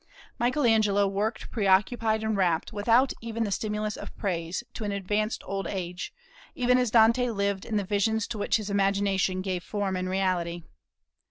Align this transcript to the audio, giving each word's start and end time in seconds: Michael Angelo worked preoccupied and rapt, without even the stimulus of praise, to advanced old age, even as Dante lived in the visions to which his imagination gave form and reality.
Michael 0.39 0.63
Angelo 0.63 1.07
worked 1.07 1.51
preoccupied 1.51 2.23
and 2.23 2.35
rapt, 2.35 2.73
without 2.73 3.13
even 3.21 3.43
the 3.43 3.51
stimulus 3.51 3.95
of 3.95 4.17
praise, 4.17 4.63
to 4.73 4.83
advanced 4.83 5.43
old 5.45 5.67
age, 5.67 6.11
even 6.55 6.79
as 6.79 6.89
Dante 6.89 7.29
lived 7.29 7.65
in 7.65 7.77
the 7.77 7.83
visions 7.83 8.25
to 8.29 8.39
which 8.39 8.57
his 8.57 8.71
imagination 8.71 9.41
gave 9.43 9.63
form 9.63 9.95
and 9.95 10.09
reality. 10.09 10.63